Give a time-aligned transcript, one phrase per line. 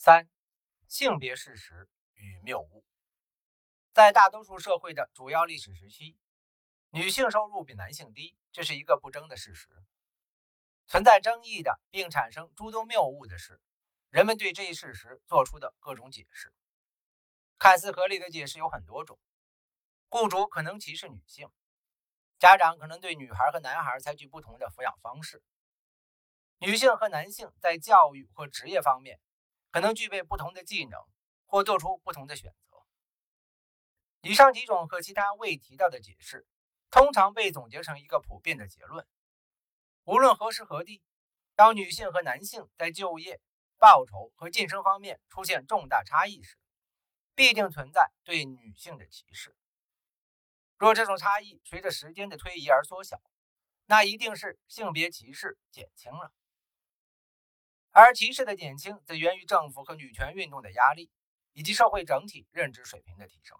[0.00, 0.28] 三、
[0.86, 2.84] 性别事实与谬误。
[3.92, 6.16] 在大多数社会的主要历史时期，
[6.90, 9.68] 女性收入比男性低，这是一个不争的事实。
[10.86, 13.60] 存在争议的，并产生诸多谬误的是，
[14.08, 16.54] 人们对这一事实做出的各种解释。
[17.58, 19.18] 看似合理的解释有很多种：
[20.08, 21.50] 雇主可能歧视女性，
[22.38, 25.42] 家长可能对女孩和男孩采取不同的抚养方式，
[26.58, 29.18] 女性和男性在教育或职业方面。
[29.70, 31.00] 可能具备不同的技能，
[31.46, 32.84] 或做出不同的选择。
[34.22, 36.46] 以上几种和其他未提到的解释，
[36.90, 39.06] 通常被总结成一个普遍的结论：
[40.04, 41.02] 无论何时何地，
[41.54, 43.40] 当女性和男性在就业、
[43.78, 46.58] 报酬和晋升方面出现重大差异时，
[47.34, 49.54] 必定存在对女性的歧视。
[50.76, 53.20] 若这种差异随着时间的推移而缩小，
[53.86, 56.32] 那一定是性别歧视减轻了。
[58.00, 61.10] 而歧视的减轻，则源于政府和女权运动的压力，
[61.52, 63.58] 以及社会整体认知水平的提升。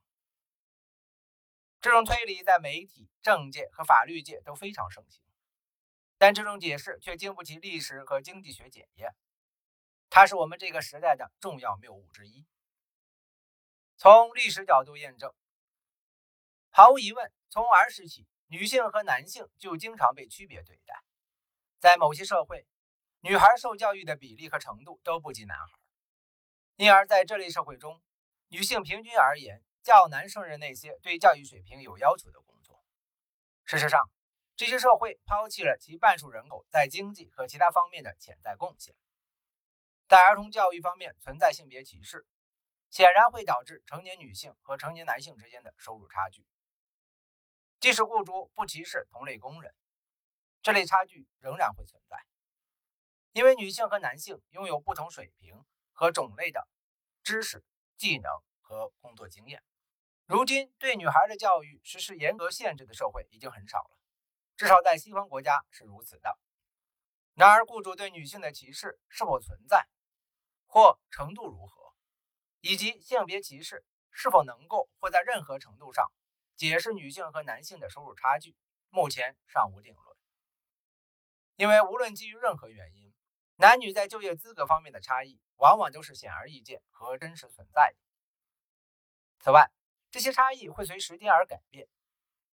[1.81, 5.25] 这种推理在媒体、政界和法律界都非常盛行，
[6.19, 9.13] 但这种解释却经不起历史和经济学检验，
[10.09, 12.47] 它是我们这个时代的重要谬误之一。
[13.97, 15.35] 从历史角度验证，
[16.71, 21.03] 毫无疑问，从儿时起，女性和男性就经常被区别对待，
[21.81, 22.65] 在某些社会。
[23.21, 25.79] 女孩受教育的比例和程度都不及男孩，
[26.77, 28.01] 因而在这类社会中，
[28.47, 32.81] 女性平均而言较难胜任那些对教育水平有要求的工作。
[33.65, 34.09] 事实上，
[34.55, 38.95] 这些社会抛弃了其半数人口在经济和其他方面的潜在贡献。
[40.07, 42.25] 在儿童教育方面存在性别歧视，
[42.89, 46.47] 显然会导致成年女性和成年男性之间的收入差距。
[47.81, 49.75] 即使雇主不歧视同类工人，
[50.63, 52.17] 这类差距仍然会存在。
[53.39, 56.67] 因为女性和男性拥有不同水平和种类的
[57.23, 57.65] 知识、
[57.97, 59.63] 技能和工作经验。
[60.27, 63.97] 如今，对女孩的教育实施严格限制的社会已经很少了，
[64.57, 66.37] 至少在西方国家是如此的。
[67.35, 69.87] 然而，雇主对女性的歧视是否存在，
[70.67, 71.95] 或程度如何，
[72.59, 76.11] 以及性别歧视是否能够或在任何程度上
[76.57, 78.57] 解释女性和男性的收入差距，
[78.91, 80.17] 目前尚无定论。
[81.55, 83.08] 因为无论基于任何原因，
[83.61, 87.99] 男女在就业资格方面的差异，往往都是显而易见和真实存在的。
[89.41, 89.69] 此外，
[90.13, 91.89] 这些差异会随时间而改变，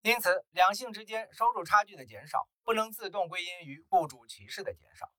[0.01, 5.13] 因此两性之间收入差距的减少不能自动归因于雇主歧视的减少，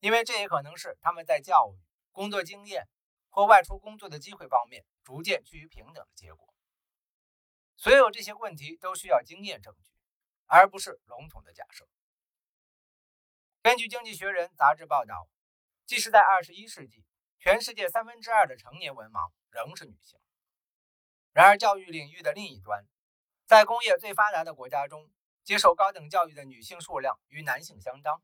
[0.00, 1.80] 因为这也可能是他们在教育、
[2.12, 2.86] 工作经验
[3.30, 6.52] 或外出工作的机会方面逐渐趋于平等的结果。
[7.78, 9.90] 所有这些问题都需要经验证据，
[10.44, 11.88] 而不是笼统的假设。
[13.68, 15.28] 根据《经济学人》杂志报道，
[15.84, 17.04] 即使在21世纪，
[17.38, 20.18] 全世界三分之二的成年文盲仍是女性。
[21.34, 22.86] 然而，教育领域的另一端，
[23.44, 25.10] 在工业最发达的国家中，
[25.44, 28.22] 接受高等教育的女性数量与男性相当。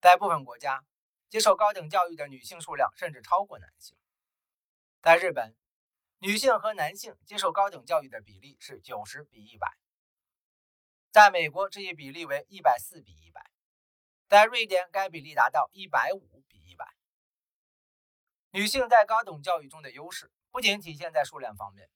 [0.00, 0.84] 在部分国家，
[1.28, 3.96] 接受高等教育的女性数量甚至超过男性。
[5.00, 5.54] 在日本，
[6.18, 9.74] 女性和男性接受高等教育的比例是90比100。
[11.12, 13.53] 在美国，这一比例为140比100。
[14.28, 16.86] 在瑞典，该比例达到一百五比一百。
[18.50, 21.90] 女性在高等教育中的优势不仅体现在数量方面。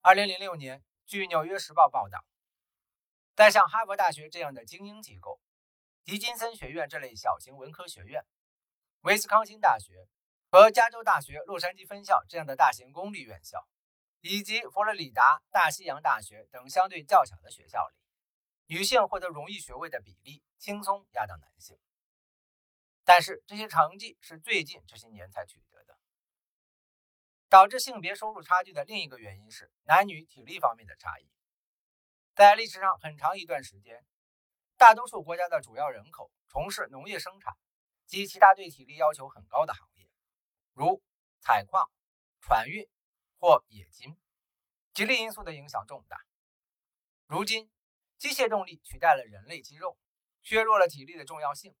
[0.00, 2.24] 二零零六年，据《纽约时报》报道，
[3.36, 5.40] 在像哈佛大学这样的精英机构、
[6.04, 8.24] 迪金森学院这类小型文科学院、
[9.02, 10.08] 威斯康星大学
[10.50, 13.68] 和加州大学洛杉矶分校这样的大型公立院校，
[14.20, 18.01] 以及佛罗里达大西洋大学等相对较小的学校里。
[18.66, 21.78] 女性获得荣誉学位的比例轻松压倒男性，
[23.04, 25.98] 但是这些成绩是最近这些年才取得的。
[27.48, 31.30] 导致性别收入差距的另一个原因是男女体力方面的差异。
[32.34, 34.06] 在历史上很长一段时间，
[34.78, 37.54] 大多数国家的主要人口从事农业生产
[38.06, 40.08] 及其他对体力要求很高的行业，
[40.72, 41.02] 如
[41.40, 41.90] 采矿、
[42.40, 42.88] 船运
[43.38, 44.16] 或冶金，
[44.94, 46.24] 体力因素的影响重大。
[47.26, 47.70] 如今，
[48.22, 49.98] 机械动力取代了人类肌肉，
[50.42, 51.74] 削弱了体力的重要性，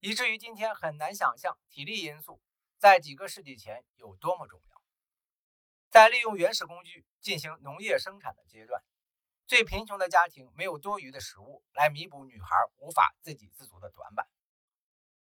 [0.00, 2.42] 以至于今天很难想象体力因素
[2.76, 4.82] 在几个世纪前有多么重要。
[5.88, 8.82] 在利用原始工具进行农业生产的阶段，
[9.46, 14.26] 最贫穷的家庭没有多余的食物来弥补女孩无法自给自足的短板。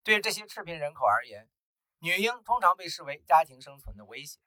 [0.02, 1.50] 对这些赤贫人口而言，
[1.98, 4.40] 女婴通常被视为家庭生存的威胁。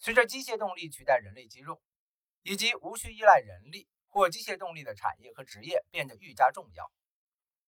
[0.00, 1.80] 随着机械动力取代人类肌肉，
[2.42, 3.88] 以及无需依赖人力。
[4.14, 6.88] 或机械动力的产业和职业变得愈加重要，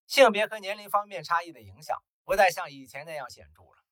[0.05, 3.83] 性别和年龄方面差异的影响不再像以前那样显著了。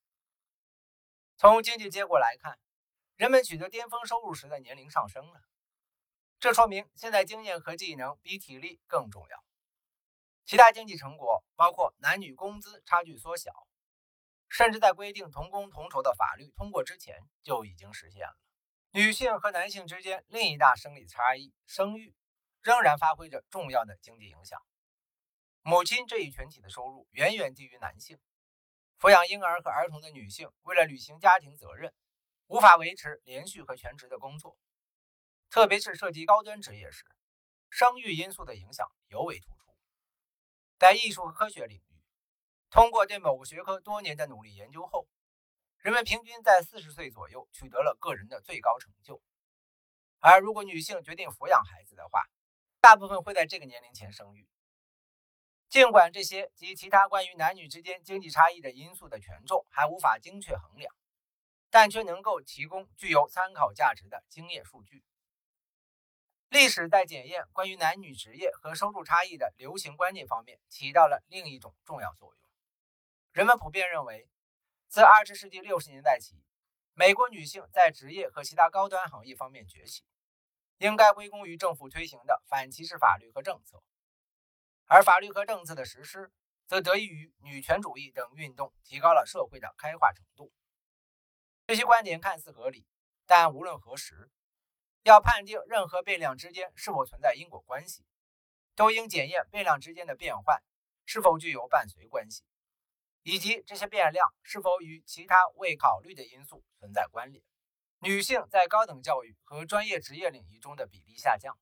[1.35, 2.57] 从经济结果来看，
[3.17, 5.41] 人们取得巅峰收入时的年龄上升了，
[6.39, 9.43] 这说明现在经验和技能比体力更重要。
[10.45, 13.51] 其他经济成果包括男女工资差距缩小，
[14.47, 18.37] 甚至在规定同工同酬的法律通过之前就已经实现了。
[18.91, 22.15] 女性和男性之间另一大生理差异——生育，
[22.65, 24.59] 仍然发挥着重要的经济影响。
[25.61, 28.17] 母亲这一群体的收入远远低于男性，
[28.99, 31.93] 抚养婴儿和儿童的女性为了履行家庭责任，
[32.47, 34.57] 无法维持连续和全职的工作，
[35.51, 37.05] 特别是涉及高端职业时，
[37.69, 39.77] 生育因素的影响尤为突出。
[40.79, 42.01] 在艺术和科学领域，
[42.71, 45.07] 通过对某个学科多年的努力研究后，
[45.77, 49.21] 人们平均在四十岁左右取得了个人的最高成就。
[50.19, 52.23] 而如果女性决定抚养孩子的话，
[52.85, 54.47] 大部分会在这个年龄前生育。
[55.69, 60.93] 尽管这些及其他关于男女之间经济差异的因素的权重还无法精确衡量，
[61.71, 65.03] 但却能够提供具有参考价值的经验数据。
[66.49, 72.47] 历史在检验关于男女职业和收入差异的流行观念方面起到了另一种重要作用。
[73.31, 74.29] 人们普遍认为，
[74.87, 76.35] 自二十世纪六十年代起，
[76.93, 80.03] 美国女性在职业和其他高端行业方面崛起，
[80.77, 83.83] 应该归功于政府推行的反歧视法律和政策，
[84.85, 86.31] 而法律和政策的实施
[86.67, 90.51] 则得益于女权主义等运动提高了社会的开化程度。
[91.67, 92.85] 这些观点看似合理，
[93.25, 94.29] 但无论何时。
[95.03, 98.03] 要判定任何变量之间是否存在因果关系，
[98.73, 100.63] 都应检验变量之间的变换
[101.05, 102.43] 是否具有伴随关系，
[103.21, 107.43] 以及这些变量是否与其他未考虑的因素存在关联。
[108.05, 111.57] 女性在高等教育和专业职业领域中的比例下降。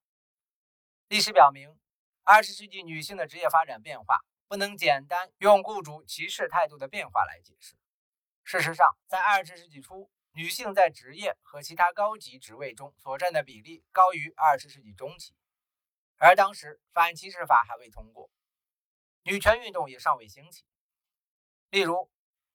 [1.07, 1.79] 历史表明
[2.25, 4.19] ，20世纪女性的职业发展变化
[4.49, 7.77] 不能简单用雇主歧视态度的变化来解释。
[8.43, 15.33] 事实上，在20世纪初，女性在职业和其他高级职位中所占的比例高于二十世纪中期，
[16.17, 18.29] 而当时反歧视法还未通过，
[19.21, 20.65] 女权运动也尚未兴起。
[21.69, 22.11] 例如，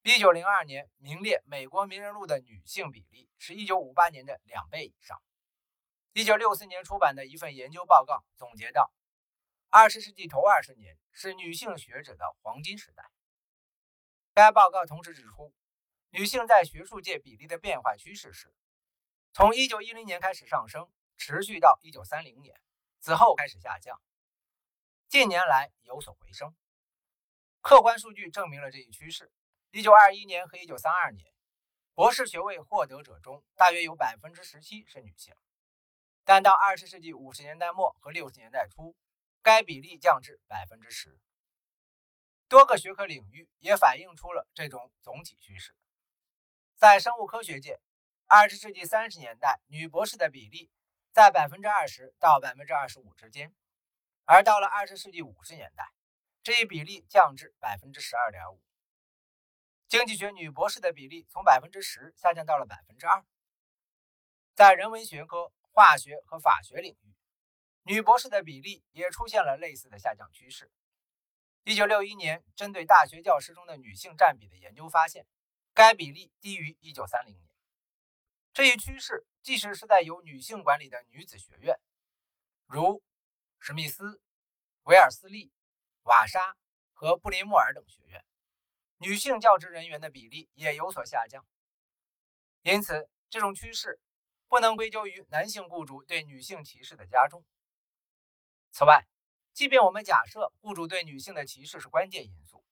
[0.08, 5.22] 一九零二年名列美国名人录的女性比例是一九五八年的两倍以上。
[6.14, 8.90] 一九六四年出版的一份研究报告总结道
[9.68, 13.04] ：“二十世纪头二十年是女性学者的黄金时代。”
[14.32, 15.52] 该报告同时指出。
[16.08, 18.54] 女性在学术界比例的变化趋势是，
[19.34, 22.58] 从1910年开始上升，持续到1930年，
[22.98, 24.00] 此后开始下降，
[25.06, 26.56] 近年来有所回升。
[27.60, 29.30] 客观数据证明了这一趋势。
[29.72, 31.32] 1921年和1932年，
[31.92, 35.34] 博士学位获得者中大约有17%是女性，
[36.24, 38.96] 但到20世纪50年代末和60年代初，
[39.42, 41.18] 该比例降至10%。
[42.48, 45.74] 多个学科领域也反映出了这种总体趋势。
[46.74, 47.78] 在生物科学界，
[48.26, 50.70] 二十世纪三十年代女博士的比例
[51.12, 53.54] 在百分之二十到百分之二十五之间，
[54.24, 55.92] 而到了二十世纪五十年代，
[56.42, 58.62] 这一比例降至百分之十二点五。
[59.88, 63.24] 经济学女博士的比例从百分之十下降到了百分之二。
[64.54, 67.16] 在人文学科、化学和法学领域，
[67.84, 70.70] 女博士的比例也出现了类似的下降趋势。
[71.64, 75.26] 一九六一年，针对大学教师中的女性占比的研究发现。
[75.74, 77.48] 该比例低于1930年。
[78.52, 81.78] 这一趋势即使是在由女性管理的女子学院，
[82.66, 83.00] 如
[83.60, 84.20] 史密斯、
[84.82, 85.52] 韦尔斯利、
[86.02, 86.56] 瓦莎
[86.92, 88.24] 和布林莫尔等学院，
[88.98, 91.46] 女性教职人员的比例也有所下降。
[92.62, 94.00] 因此，这种趋势
[94.48, 97.44] 不能归咎于男性雇主对女性歧视的加重。
[98.70, 99.06] 此外，
[99.52, 102.64] 即便我们假设雇主对女性的歧视是关键因素，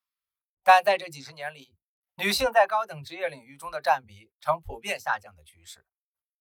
[0.62, 1.74] 但在这几十年里，
[2.16, 5.86] 女性在高等职业领域中的占比呈普遍下降的趋势，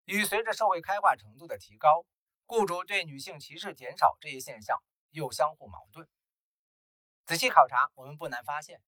[0.04, 2.06] 与随着社会开化程度的提高，
[2.46, 6.08] 雇主对女性歧视减少这一现象又相互矛盾。
[7.24, 8.80] 仔细考察，我们不难发现，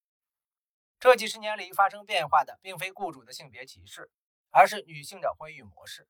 [0.99, 4.09] 这几十年里发生变化的并非雇主的性别歧视，
[4.49, 6.07] 而是女性的婚育模式。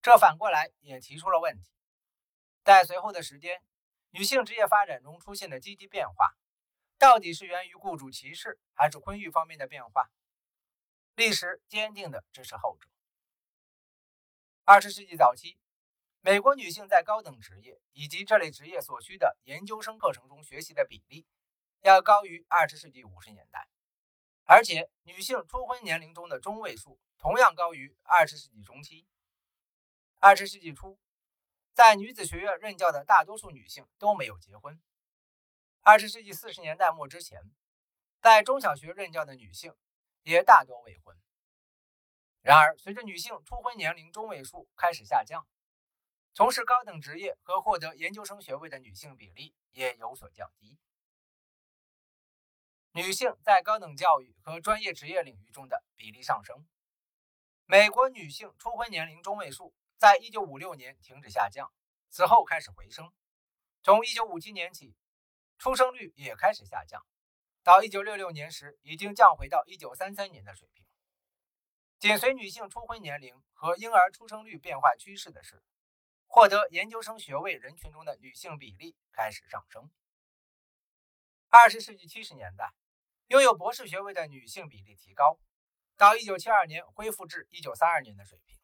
[0.00, 1.70] 这反过来也提出了问题：
[2.64, 3.62] 在随后的时间，
[4.10, 6.36] 女性职业发展中出现的积极变化。
[6.98, 10.10] 到底是源于雇主歧视，还是婚育方面的变化？
[11.14, 12.88] 历史坚定的支持后者。
[14.64, 15.60] 二十世纪早期，
[16.20, 21.24] 美国女性在高等职业以及这类职业所需的研究生课程中学习的比例
[21.80, 23.68] 要高于二十世纪五十年代，
[24.44, 29.06] 而且女性初婚年龄中的中位数同样高于二十世纪中期。
[30.18, 30.98] 二十世纪初，
[31.72, 34.82] 在女子学院任教的大多数女性都没有结婚。
[35.82, 37.40] 二十世纪四十年代末之前，
[38.20, 39.74] 在中小学任教的女性
[40.22, 41.16] 也大多未婚。
[42.42, 45.46] 然而，随着女性初婚年龄中位数开始下降，
[46.34, 50.76] 从事高等职业和获得研究生学位的女性比例也有所降低。
[52.92, 56.66] 女性在高等教育和专业职业领域中的比例上升。
[57.66, 61.70] 美国女性初婚年龄中位数在1956年停止下降，
[62.08, 63.12] 此后开始回升。
[63.82, 64.96] 从1957年起，
[65.58, 67.06] 出生率也开始下降，
[67.62, 70.84] 到1966年时已经降回到1933年的水平。
[71.98, 75.62] 紧随女性初婚年龄和婴儿出生率变化趋势的是，
[76.26, 79.90] 获得研究生学位人群中的女性比例开始上升。
[81.50, 82.74] 二十世纪七十年代，
[83.28, 85.38] 拥有博士学位的女性比例提高。
[85.96, 88.60] 到一九七二年恢复至一九三二年的水平，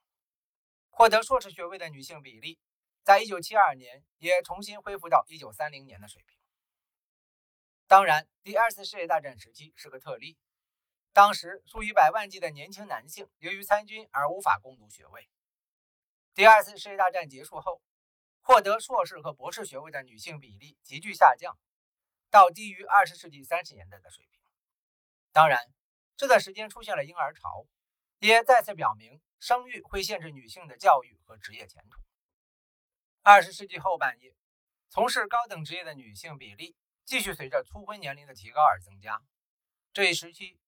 [0.90, 2.60] 获得硕士学位的女性比例，
[3.02, 6.38] 在一九七二年也重新恢复到一九三零年的水平。
[7.86, 10.36] 当然，第二次世界大战时期是个特例，
[11.14, 15.30] 当时数以百万计的年轻男性由于参军而无法攻读学位。
[16.34, 17.80] 第二次世界大战结束后，
[18.42, 21.58] 获得硕士和博士学位的女性比例急剧下降，
[22.34, 24.42] 到低于二十世纪三十年代的水平。
[25.30, 25.60] 当然。
[26.16, 27.66] 这段时间出现了婴儿潮，
[28.20, 32.00] 也再次表明生育会限制女性的教育和职业前途。
[33.22, 34.32] 二十世纪后半叶，
[34.88, 39.20] 从事高等职业的女性比例继续随着初婚年龄的提高而增加。
[39.92, 40.60] 这一时期，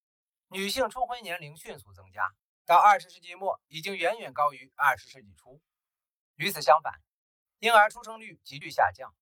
[0.49, 5.62] 女性初婚年龄迅速增加，到二十世纪末已经远远高于二十世纪初。
[6.35, 7.00] 与此相反，
[7.61, 9.14] 婴儿出生率急剧下降。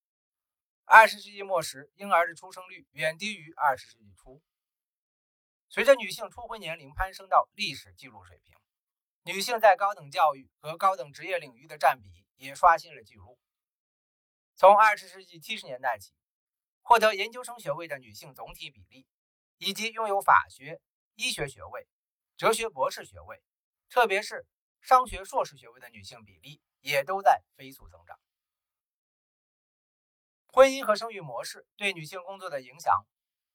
[0.87, 4.43] 二十世纪末时，婴儿的出生率远低于二十世纪初。
[5.71, 8.55] 随着女性初婚年龄攀升到历史记录水平，
[9.23, 13.39] 女性在高等教育和高等职业领域的占比也刷新了记录。
[14.55, 16.13] 从二十世纪七十年代起，
[16.83, 19.07] 获得研究生学位的女性总体比例，
[19.57, 20.83] 以及拥有法学、
[21.15, 21.89] 医学学位、
[22.37, 23.43] 哲学博士学位，
[23.89, 24.47] 特别是
[24.83, 28.21] 商学硕士学位的女性比例，也都在飞速增长。
[30.55, 33.05] 婚姻和生育模式对女性工作的影响，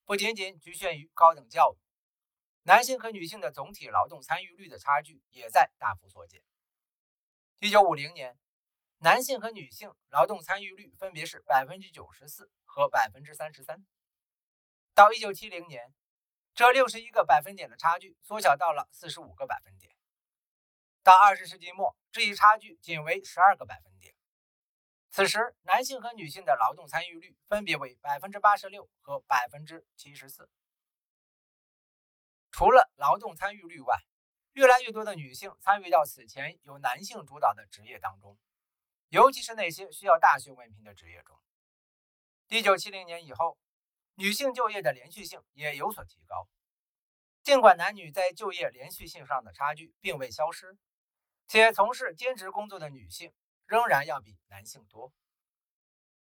[0.04, 1.78] 不仅仅局限于高等教育。
[2.64, 6.44] 男性和女性的总体劳动参与率的差距也在大幅缩减。
[7.60, 8.38] 一九五零年，
[8.98, 13.86] 男性和女性劳动参与率分别是百分之九十四和百分之三十三。
[14.94, 15.94] 到一九七零年，
[16.54, 19.96] 这六十一个百分点的差距缩小到了四十五个百分点。
[21.02, 23.89] 到二十世纪末，这一差距仅为十二个百分点。
[25.20, 30.50] 此时，男性和女性的劳动参与率分别为百分之八十六和百分之七十四。
[32.52, 33.98] 除了劳动参与率外，
[34.54, 38.40] 越来越多的女性参与到此前由男性主导的职业当中，
[39.10, 41.38] 尤其是那些需要大学文凭的职业中。
[42.48, 43.58] 一九七零年以后，
[44.16, 46.48] 女性就业的连续性也有所提高。
[47.44, 50.78] 尽管男女在就业连续性上的差距并未消失，
[51.46, 53.34] 且从事兼职工作的女性
[53.70, 55.14] 仍然要比男性多。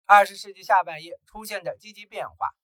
[0.05, 2.55] 二十世纪下半叶出现的积极变化，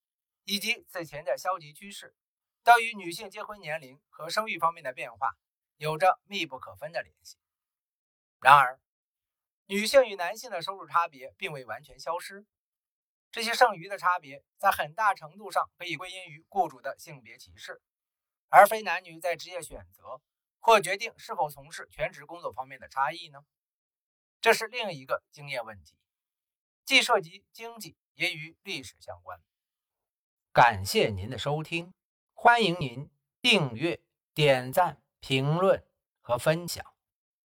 [0.45, 2.15] 以及此前的消极趋势。
[2.63, 5.35] 都与女性结婚年龄和生育方面的变化
[5.75, 7.37] 有着密不可分的联系。
[8.39, 8.79] 然而，
[9.65, 12.45] 女性与男性的收入差别并未完全消失，
[13.31, 17.81] 这些剩余的差别在很大程度上可以归因于雇主的性别歧视，
[18.47, 20.21] 而非男女在职业选择
[20.59, 23.43] 或决定是否从事全职工作方面的差异呢？
[24.43, 25.95] 这是另一个经验问题，
[26.83, 29.39] 既涉及经济，也与历史相关。
[30.51, 31.93] 感谢您的收听。
[32.33, 33.09] 欢迎您
[33.41, 34.01] 订阅、
[34.33, 35.87] 点赞、评论
[36.19, 36.92] 和分享。